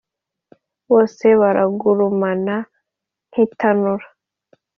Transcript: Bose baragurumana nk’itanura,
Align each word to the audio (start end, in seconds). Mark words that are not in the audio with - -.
Bose 0.89 1.25
baragurumana 1.41 2.55
nk’itanura, 3.29 4.07